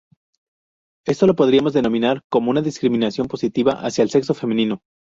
[1.05, 4.81] Esto lo podríamos denominar como una discriminación positiva hacia el sexo femenino.